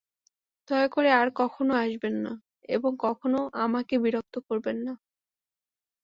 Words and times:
দয়া 0.67 0.87
করে 0.87 1.09
আর 1.13 1.27
কখনো 1.35 1.73
আসবেন 1.83 2.15
না 2.25 2.33
এবং 2.69 2.91
কখনো 2.99 3.39
আমাকে 3.63 3.95
বিরক্ত 4.03 4.35
করবেন 4.47 4.77
না। 4.87 4.93